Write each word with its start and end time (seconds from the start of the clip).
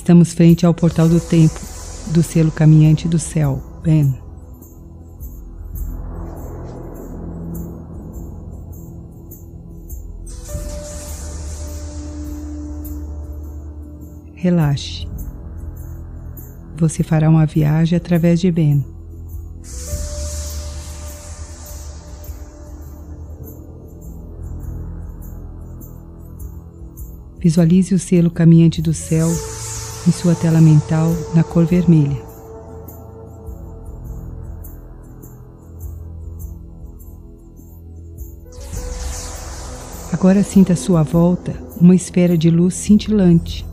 Estamos 0.00 0.32
frente 0.32 0.64
ao 0.64 0.72
portal 0.72 1.10
do 1.10 1.20
tempo 1.20 1.60
do 2.06 2.22
selo 2.22 2.50
caminhante 2.50 3.06
do 3.06 3.18
céu, 3.18 3.62
Ben. 3.82 4.18
Relaxe. 14.34 15.06
Você 16.78 17.02
fará 17.02 17.28
uma 17.28 17.44
viagem 17.44 17.94
através 17.94 18.40
de 18.40 18.50
Ben. 18.50 18.82
Visualize 27.38 27.94
o 27.94 27.98
selo 27.98 28.30
caminhante 28.30 28.80
do 28.80 28.94
céu 28.94 29.28
em 30.06 30.12
sua 30.12 30.34
tela 30.34 30.60
mental 30.60 31.08
na 31.34 31.44
cor 31.44 31.64
vermelha. 31.64 32.30
Agora 40.12 40.42
sinta 40.42 40.74
à 40.74 40.76
sua 40.76 41.02
volta 41.02 41.54
uma 41.80 41.94
esfera 41.94 42.36
de 42.36 42.50
luz 42.50 42.74
cintilante. 42.74 43.66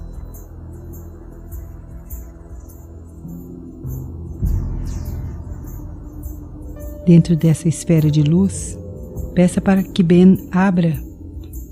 Dentro 7.06 7.36
dessa 7.36 7.68
esfera 7.68 8.10
de 8.12 8.22
luz, 8.22 8.78
peça 9.34 9.60
para 9.60 9.84
que 9.84 10.04
Ben 10.04 10.48
abra 10.52 10.98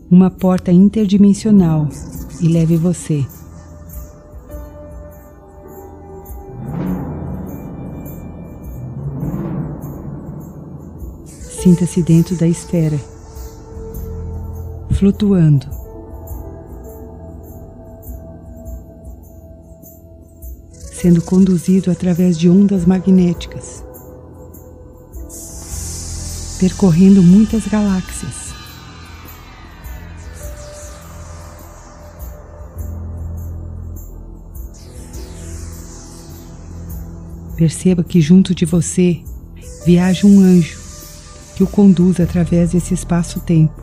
uma 0.09 0.29
porta 0.29 0.71
interdimensional 0.71 1.87
e 2.41 2.47
leve 2.47 2.77
você. 2.77 3.25
Sinta-se 11.65 12.03
dentro 12.03 12.35
da 12.35 12.47
esfera, 12.47 12.99
flutuando. 14.91 15.65
Sendo 20.93 21.23
conduzido 21.23 21.89
através 21.89 22.37
de 22.37 22.47
ondas 22.47 22.85
magnéticas, 22.85 23.83
percorrendo 26.59 27.23
muitas 27.23 27.65
galáxias. 27.67 28.53
Perceba 37.57 38.03
que 38.03 38.21
junto 38.21 38.53
de 38.53 38.65
você 38.65 39.23
viaja 39.83 40.27
um 40.27 40.41
anjo 40.41 40.84
que 41.55 41.63
o 41.63 41.67
conduz 41.67 42.19
através 42.19 42.71
desse 42.71 42.93
espaço-tempo. 42.93 43.81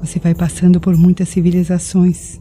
Você 0.00 0.18
vai 0.18 0.34
passando 0.34 0.80
por 0.80 0.96
muitas 0.96 1.28
civilizações. 1.28 2.40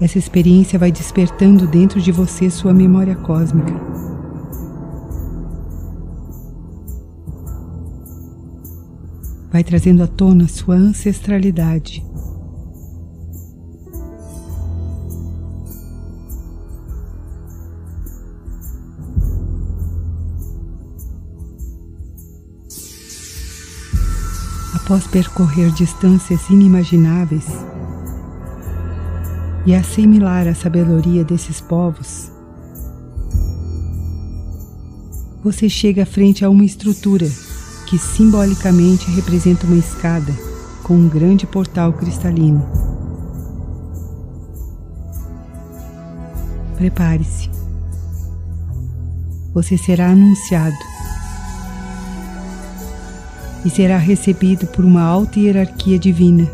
Essa 0.00 0.18
experiência 0.18 0.78
vai 0.78 0.92
despertando 0.92 1.66
dentro 1.66 2.00
de 2.00 2.12
você 2.12 2.48
sua 2.48 2.72
memória 2.72 3.16
cósmica. 3.16 3.74
Vai 9.56 9.64
trazendo 9.64 10.02
à 10.02 10.06
tona 10.06 10.46
sua 10.46 10.74
ancestralidade. 10.74 12.04
Após 24.74 25.06
percorrer 25.06 25.72
distâncias 25.72 26.50
inimagináveis 26.50 27.46
e 29.64 29.74
assimilar 29.74 30.46
a 30.46 30.54
sabedoria 30.54 31.24
desses 31.24 31.62
povos, 31.62 32.30
você 35.42 35.66
chega 35.66 36.04
frente 36.04 36.44
a 36.44 36.50
uma 36.50 36.64
estrutura 36.66 37.26
que 37.86 37.98
simbolicamente 37.98 39.10
representa 39.12 39.64
uma 39.64 39.76
escada 39.76 40.32
com 40.82 40.94
um 40.94 41.08
grande 41.08 41.46
portal 41.46 41.92
cristalino. 41.92 42.66
Prepare-se. 46.76 47.48
Você 49.54 49.78
será 49.78 50.10
anunciado 50.10 50.76
e 53.64 53.70
será 53.70 53.96
recebido 53.96 54.66
por 54.66 54.84
uma 54.84 55.02
alta 55.02 55.40
hierarquia 55.40 55.98
divina. 55.98 56.46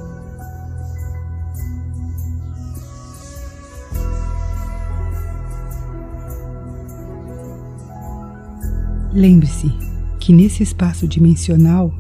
Lembre-se 9.13 9.92
que 10.23 10.33
nesse 10.33 10.63
espaço 10.63 11.09
dimensional 11.09 11.93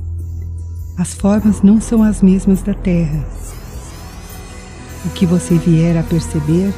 as 0.96 1.12
formas 1.12 1.60
não 1.60 1.80
são 1.80 2.04
as 2.04 2.22
mesmas 2.22 2.62
da 2.62 2.72
Terra. 2.72 3.26
O 5.04 5.10
que 5.10 5.26
você 5.26 5.58
vier 5.58 5.96
a 5.96 6.04
perceber 6.04 6.72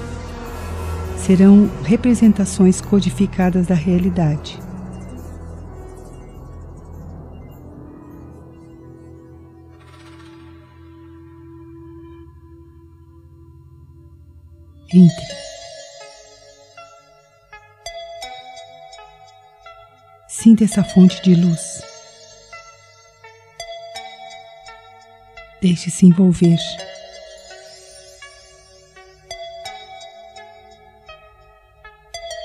serão 1.18 1.68
representações 1.82 2.80
codificadas 2.80 3.66
da 3.66 3.74
realidade. 3.74 4.58
Entre. 14.94 15.43
Sinta 20.44 20.64
essa 20.64 20.84
fonte 20.84 21.22
de 21.22 21.34
luz. 21.34 21.82
Deixe-se 25.62 26.04
envolver. 26.04 26.58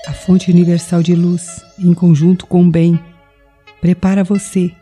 A 0.07 0.13
fonte 0.13 0.49
universal 0.49 1.03
de 1.03 1.13
luz, 1.13 1.61
em 1.77 1.93
conjunto 1.93 2.47
com 2.47 2.63
o 2.63 2.71
bem, 2.71 2.97
prepara 3.81 4.23
você 4.23 4.73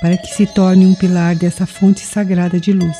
para 0.00 0.16
que 0.16 0.34
se 0.34 0.44
torne 0.44 0.86
um 0.86 0.94
pilar 0.96 1.36
dessa 1.36 1.66
fonte 1.66 2.00
sagrada 2.00 2.58
de 2.58 2.72
luz. 2.72 2.98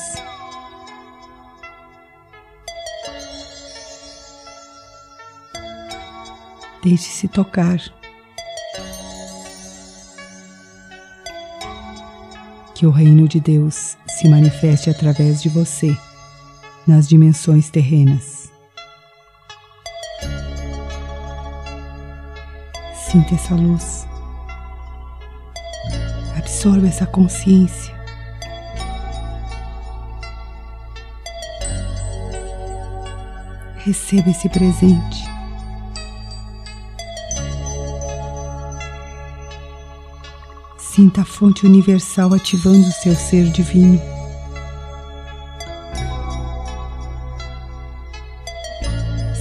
Deixe-se 6.84 7.26
tocar. 7.26 7.80
Que 12.80 12.86
o 12.86 12.90
reino 12.90 13.28
de 13.28 13.38
Deus 13.38 13.94
se 14.08 14.26
manifeste 14.26 14.88
através 14.88 15.42
de 15.42 15.50
você 15.50 15.94
nas 16.86 17.06
dimensões 17.06 17.68
terrenas. 17.68 18.50
Sinta 22.94 23.34
essa 23.34 23.54
luz. 23.54 24.06
Absorva 26.38 26.88
essa 26.88 27.04
consciência. 27.04 27.94
Receba 33.84 34.30
esse 34.30 34.48
presente. 34.48 35.29
Sinta 41.00 41.22
a 41.22 41.24
fonte 41.24 41.64
universal 41.64 42.34
ativando 42.34 42.86
o 42.86 42.92
seu 42.92 43.14
ser 43.14 43.46
divino. 43.46 43.98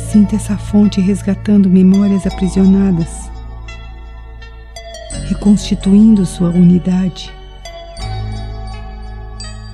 Sinta 0.10 0.38
essa 0.38 0.58
fonte 0.58 1.02
resgatando 1.02 1.70
memórias 1.70 2.26
aprisionadas, 2.26 3.30
reconstituindo 5.28 6.26
sua 6.26 6.48
unidade, 6.48 7.30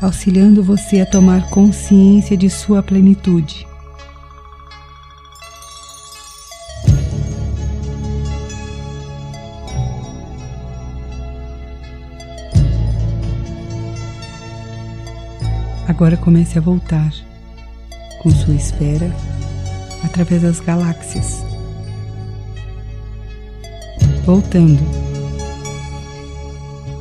auxiliando 0.02 0.64
você 0.64 1.02
a 1.02 1.06
tomar 1.06 1.52
consciência 1.52 2.36
de 2.36 2.50
sua 2.50 2.82
plenitude. 2.82 3.68
Agora 15.95 16.18
comece 16.18 16.57
a 16.57 16.62
voltar 16.62 17.09
com 18.21 18.30
sua 18.30 18.53
esfera 18.53 19.09
através 20.03 20.42
das 20.42 20.59
galáxias. 20.59 21.42
Voltando, 24.25 24.83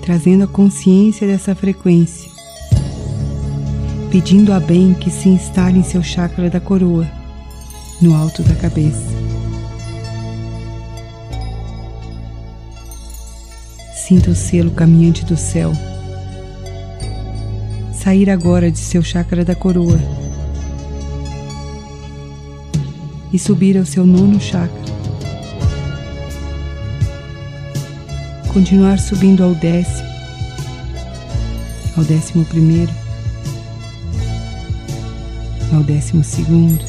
trazendo 0.01 0.45
a 0.45 0.47
consciência 0.47 1.27
dessa 1.27 1.57
frequência, 1.57 2.31
pedindo 4.13 4.53
a 4.53 4.61
bem 4.61 4.95
que 4.95 5.11
se 5.11 5.29
instale 5.29 5.81
em 5.81 5.83
seu 5.83 6.01
chakra 6.01 6.49
da 6.49 6.61
coroa, 6.61 7.11
no 8.01 8.15
alto 8.15 8.45
da 8.45 8.55
cabeça. 8.55 9.13
Sinta 13.93 14.31
o 14.31 14.37
selo 14.37 14.71
caminhante 14.71 15.25
do 15.25 15.37
céu 15.37 15.73
sair 18.05 18.29
agora 18.29 18.71
de 18.71 18.79
seu 18.79 19.03
chakra 19.03 19.47
da 19.47 19.55
coroa 19.55 19.99
e 23.33 23.39
subir 23.39 23.79
ao 23.79 23.87
seu 23.87 24.05
nono 24.05 24.39
chakra. 24.39 24.85
Continuar 28.53 28.99
subindo 28.99 29.43
ao 29.43 29.55
décimo, 29.55 30.07
ao 31.97 32.05
décimo 32.05 32.45
primeiro, 32.45 32.93
ao 35.73 35.83
décimo 35.83 36.23
segundo, 36.23 36.85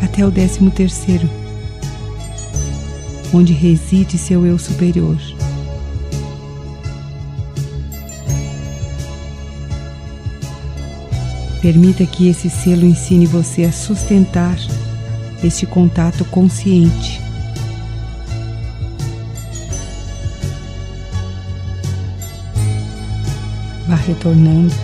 até 0.00 0.24
o 0.24 0.30
décimo 0.30 0.70
terceiro, 0.70 1.28
onde 3.34 3.52
reside 3.52 4.16
seu 4.16 4.46
eu 4.46 4.56
superior. 4.56 5.31
Permita 11.62 12.04
que 12.04 12.28
esse 12.28 12.50
selo 12.50 12.84
ensine 12.84 13.24
você 13.24 13.62
a 13.62 13.70
sustentar 13.70 14.56
este 15.44 15.64
contato 15.64 16.24
consciente. 16.24 17.20
Vá 23.86 23.94
retornando, 23.94 24.74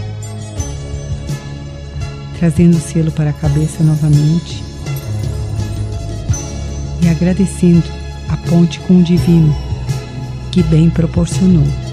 trazendo 2.38 2.76
o 2.76 2.80
selo 2.80 3.10
para 3.10 3.30
a 3.30 3.32
cabeça 3.32 3.82
novamente 3.82 4.62
e 7.02 7.08
agradecendo 7.08 7.88
a 8.28 8.36
ponte 8.48 8.78
com 8.80 8.98
o 8.98 9.02
Divino 9.02 9.68
que 10.52 10.62
bem 10.62 10.88
proporcionou. 10.88 11.87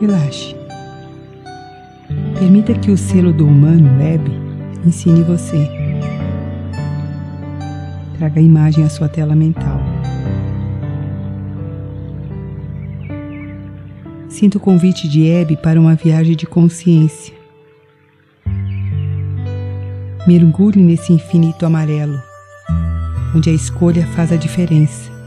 Relaxe. 0.00 0.54
Permita 2.38 2.72
que 2.72 2.90
o 2.90 2.96
selo 2.96 3.32
do 3.32 3.46
humano 3.46 3.98
web 3.98 4.30
ensine 4.86 5.24
você. 5.24 5.68
Traga 8.16 8.38
a 8.38 8.42
imagem 8.42 8.84
à 8.84 8.88
sua 8.88 9.08
tela 9.08 9.34
mental. 9.34 9.80
Sinta 14.28 14.56
o 14.56 14.60
convite 14.60 15.08
de 15.08 15.26
Hebe 15.26 15.56
para 15.56 15.80
uma 15.80 15.96
viagem 15.96 16.36
de 16.36 16.46
consciência. 16.46 17.34
Mergulhe 20.28 20.80
nesse 20.80 21.12
infinito 21.12 21.66
amarelo, 21.66 22.22
onde 23.34 23.50
a 23.50 23.52
escolha 23.52 24.06
faz 24.14 24.30
a 24.30 24.36
diferença. 24.36 25.17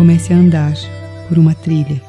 Comece 0.00 0.32
a 0.32 0.36
andar 0.36 0.72
por 1.28 1.36
uma 1.36 1.54
trilha. 1.54 2.00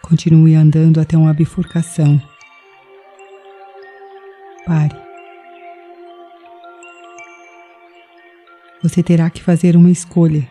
Continue 0.00 0.54
andando 0.54 1.00
até 1.00 1.16
uma 1.18 1.34
bifurcação. 1.34 2.22
Pare. 4.64 4.94
Você 8.80 9.02
terá 9.02 9.28
que 9.28 9.42
fazer 9.42 9.74
uma 9.74 9.90
escolha. 9.90 10.48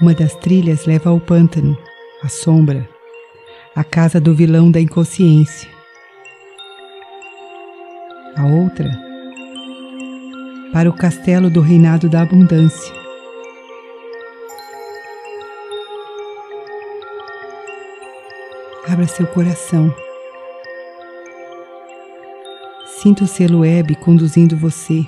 Uma 0.00 0.14
das 0.14 0.36
trilhas 0.36 0.86
leva 0.86 1.10
ao 1.10 1.18
pântano, 1.18 1.76
à 2.22 2.28
sombra, 2.28 2.93
a 3.76 3.82
casa 3.82 4.20
do 4.20 4.32
vilão 4.32 4.70
da 4.70 4.80
inconsciência. 4.80 5.68
A 8.36 8.46
outra, 8.46 8.88
para 10.72 10.88
o 10.88 10.92
castelo 10.92 11.50
do 11.50 11.60
reinado 11.60 12.08
da 12.08 12.22
abundância. 12.22 12.94
Abra 18.88 19.08
seu 19.08 19.26
coração. 19.26 19.92
Sinta 23.02 23.24
o 23.24 23.26
selo 23.26 23.60
web 23.60 23.96
conduzindo 23.96 24.56
você 24.56 25.04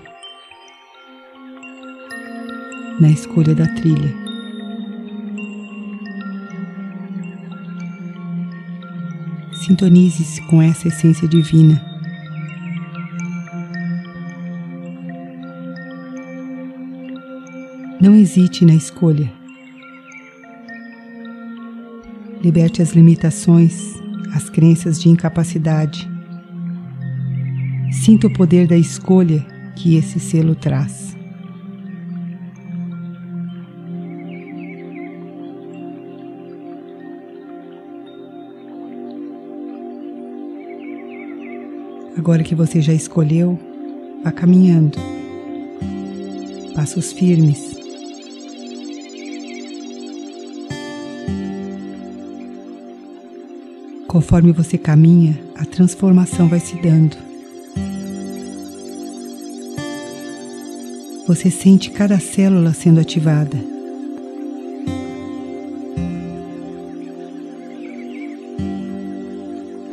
na 2.98 3.10
escolha 3.10 3.54
da 3.54 3.66
trilha. 3.74 4.25
Sintonize-se 9.66 10.40
com 10.42 10.62
essa 10.62 10.86
essência 10.86 11.26
divina. 11.26 11.84
Não 18.00 18.14
hesite 18.14 18.64
na 18.64 18.76
escolha. 18.76 19.28
Liberte 22.40 22.80
as 22.80 22.92
limitações, 22.92 23.96
as 24.32 24.48
crenças 24.48 25.00
de 25.00 25.08
incapacidade. 25.08 26.08
Sinta 27.90 28.28
o 28.28 28.32
poder 28.32 28.68
da 28.68 28.76
escolha 28.76 29.44
que 29.74 29.96
esse 29.96 30.20
selo 30.20 30.54
traz. 30.54 31.15
Agora 42.16 42.42
que 42.42 42.54
você 42.54 42.80
já 42.80 42.94
escolheu, 42.94 43.58
vá 44.24 44.32
caminhando. 44.32 44.98
Passos 46.74 47.12
firmes. 47.12 47.76
Conforme 54.08 54.50
você 54.50 54.78
caminha, 54.78 55.38
a 55.56 55.66
transformação 55.66 56.48
vai 56.48 56.58
se 56.58 56.80
dando. 56.80 57.16
Você 61.26 61.50
sente 61.50 61.90
cada 61.90 62.18
célula 62.18 62.72
sendo 62.72 62.98
ativada. 62.98 63.75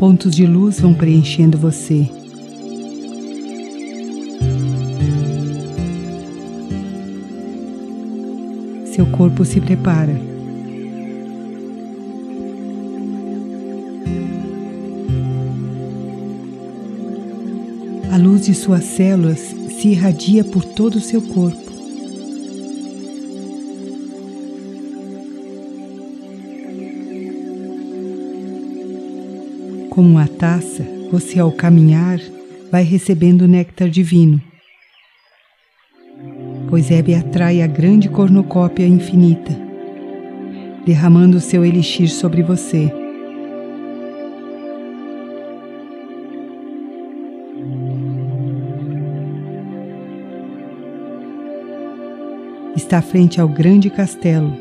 Pontos 0.06 0.36
de 0.36 0.46
luz 0.46 0.82
vão 0.82 0.94
preenchendo 0.94 1.58
você. 1.58 2.06
Seu 8.94 9.06
corpo 9.06 9.46
se 9.46 9.62
prepara. 9.62 10.20
A 18.12 18.18
luz 18.18 18.46
de 18.46 18.54
suas 18.54 18.84
células 18.84 19.40
se 19.40 19.88
irradia 19.88 20.44
por 20.44 20.66
todo 20.66 20.96
o 20.96 21.00
seu 21.00 21.22
corpo. 21.22 21.63
Como 29.94 30.10
uma 30.10 30.28
taça, 30.28 30.84
você 31.12 31.40
ao 31.40 31.52
caminhar 31.52 32.20
vai 32.72 32.84
recebendo 32.84 33.44
o 33.44 33.48
néctar 33.48 33.90
divino 33.90 34.42
pois 36.74 36.90
Hebe 36.90 37.14
atrai 37.14 37.62
a 37.62 37.68
grande 37.68 38.10
cornucópia 38.10 38.88
infinita, 38.88 39.56
derramando 40.84 41.40
seu 41.40 41.64
elixir 41.64 42.10
sobre 42.10 42.42
você. 42.42 42.92
Está 52.76 53.04
frente 53.04 53.40
ao 53.40 53.48
grande 53.48 53.92
castelo, 53.92 54.52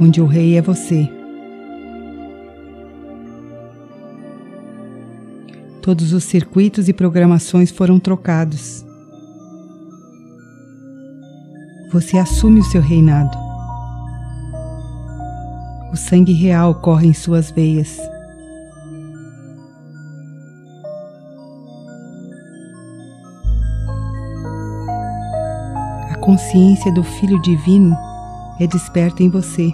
onde 0.00 0.18
o 0.18 0.24
rei 0.24 0.56
é 0.56 0.62
você. 0.62 1.06
Todos 5.82 6.12
os 6.12 6.24
circuitos 6.24 6.88
e 6.88 6.92
programações 6.92 7.70
foram 7.70 7.98
trocados 7.98 8.84
você 11.92 12.16
assume 12.16 12.60
o 12.60 12.64
seu 12.64 12.80
reinado. 12.80 13.36
O 15.92 15.96
sangue 15.96 16.32
real 16.32 16.74
corre 16.76 17.06
em 17.06 17.12
suas 17.12 17.50
veias. 17.50 17.98
A 26.10 26.16
consciência 26.22 26.90
do 26.94 27.04
Filho 27.04 27.40
Divino 27.42 27.94
é 28.58 28.66
desperta 28.66 29.22
em 29.22 29.28
você. 29.28 29.70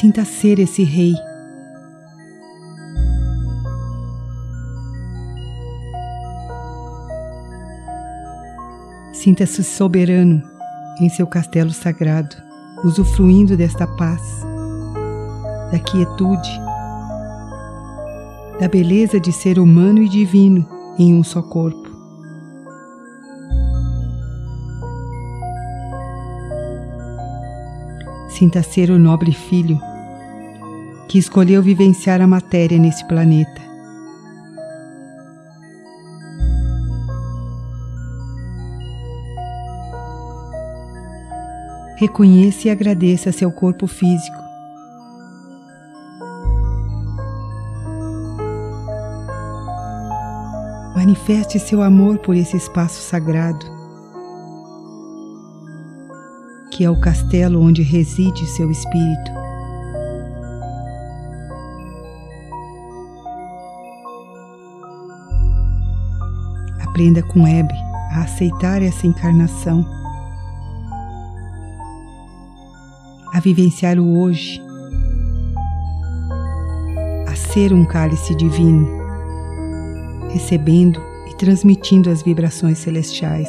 Sinta 0.00 0.24
ser 0.24 0.58
esse 0.58 0.82
Rei 0.84 1.14
Sinta-se 9.26 9.64
soberano 9.64 10.40
em 11.00 11.08
seu 11.08 11.26
castelo 11.26 11.72
sagrado, 11.72 12.36
usufruindo 12.84 13.56
desta 13.56 13.84
paz, 13.84 14.22
da 15.72 15.80
quietude, 15.80 16.48
da 18.60 18.68
beleza 18.68 19.18
de 19.18 19.32
ser 19.32 19.58
humano 19.58 20.00
e 20.00 20.08
divino 20.08 20.64
em 20.96 21.12
um 21.12 21.24
só 21.24 21.42
corpo. 21.42 21.90
Sinta 28.28 28.62
ser 28.62 28.92
o 28.92 28.98
nobre 29.00 29.32
filho 29.32 29.76
que 31.08 31.18
escolheu 31.18 31.60
vivenciar 31.64 32.22
a 32.22 32.28
matéria 32.28 32.78
nesse 32.78 33.04
planeta 33.08 33.60
Reconheça 41.96 42.68
e 42.68 42.70
agradeça 42.70 43.32
seu 43.32 43.50
corpo 43.50 43.86
físico. 43.86 44.36
Manifeste 50.94 51.58
seu 51.58 51.82
amor 51.82 52.18
por 52.18 52.36
esse 52.36 52.54
espaço 52.54 53.00
sagrado, 53.00 53.64
que 56.70 56.84
é 56.84 56.90
o 56.90 57.00
castelo 57.00 57.62
onde 57.62 57.82
reside 57.82 58.46
seu 58.46 58.70
espírito. 58.70 59.30
Aprenda 66.82 67.22
com 67.22 67.46
Hebe 67.46 67.74
a 68.12 68.24
aceitar 68.24 68.82
essa 68.82 69.06
encarnação 69.06 70.05
a 73.36 73.40
vivenciar 73.40 73.98
o 73.98 74.18
hoje, 74.18 74.62
a 77.28 77.36
ser 77.36 77.70
um 77.70 77.84
cálice 77.84 78.34
divino, 78.34 78.88
recebendo 80.30 80.98
e 81.30 81.36
transmitindo 81.36 82.08
as 82.08 82.22
vibrações 82.22 82.78
celestiais. 82.78 83.46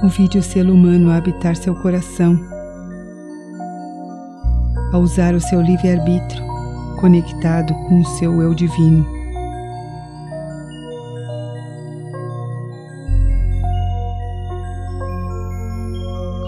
Convide 0.00 0.38
o 0.38 0.42
selo 0.42 0.74
humano 0.74 1.08
a 1.12 1.16
habitar 1.16 1.54
seu 1.54 1.76
coração, 1.76 2.36
a 4.92 4.98
usar 4.98 5.36
o 5.36 5.40
seu 5.40 5.60
livre-arbítrio 5.60 6.44
conectado 7.00 7.72
com 7.86 8.00
o 8.00 8.04
seu 8.04 8.42
eu 8.42 8.52
divino. 8.52 9.15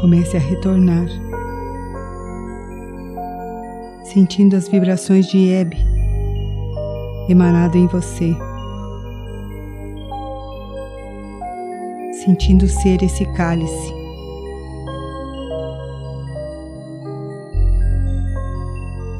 Comece 0.01 0.37
a 0.37 0.41
retornar, 0.41 1.07
sentindo 4.05 4.57
as 4.57 4.69
vibrações 4.69 5.27
de 5.27 5.51
Hebe 5.51 5.77
emanado 7.29 7.77
em 7.77 7.87
você, 7.87 8.35
sentindo 12.25 12.67
ser 12.67 13.03
esse 13.03 13.25
cálice. 13.35 13.99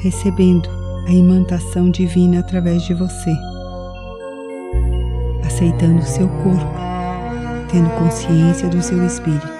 Recebendo 0.01 0.69
a 1.07 1.11
imantação 1.11 1.91
divina 1.91 2.39
através 2.39 2.83
de 2.83 2.93
você, 2.93 3.33
aceitando 5.45 5.99
o 5.99 6.05
seu 6.05 6.27
corpo, 6.27 6.73
tendo 7.69 7.89
consciência 7.99 8.69
do 8.69 8.81
seu 8.81 9.05
espírito. 9.05 9.58